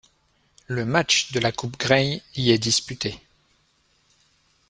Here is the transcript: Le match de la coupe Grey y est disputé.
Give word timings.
Le 0.65 0.83
match 0.83 1.31
de 1.31 1.39
la 1.39 1.51
coupe 1.51 1.77
Grey 1.77 2.23
y 2.35 2.49
est 2.49 2.57
disputé. 2.57 3.19